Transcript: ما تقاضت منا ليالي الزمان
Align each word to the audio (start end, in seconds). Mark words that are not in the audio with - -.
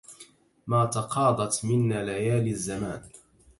ما 0.67 0.85
تقاضت 0.85 1.65
منا 1.65 2.03
ليالي 2.05 2.51
الزمان 2.51 3.01